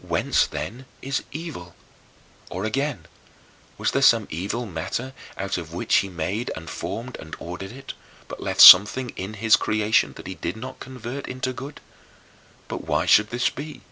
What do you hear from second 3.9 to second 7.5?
there some evil matter out of which he made and formed and